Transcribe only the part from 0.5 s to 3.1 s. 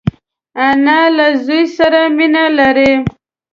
انا له زوی سره مینه لري